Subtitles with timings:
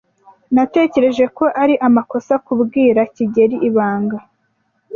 [0.55, 4.17] Natekereje ko ari amakosa kubwira kigeli ibanga.